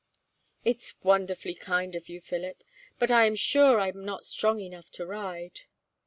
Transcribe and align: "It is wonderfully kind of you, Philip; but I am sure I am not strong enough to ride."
"It 0.65 0.77
is 0.81 0.95
wonderfully 1.03 1.53
kind 1.53 1.93
of 1.93 2.09
you, 2.09 2.21
Philip; 2.21 2.63
but 2.97 3.11
I 3.11 3.27
am 3.27 3.35
sure 3.35 3.79
I 3.79 3.89
am 3.89 4.03
not 4.03 4.25
strong 4.25 4.59
enough 4.59 4.89
to 4.93 5.05
ride." 5.05 5.59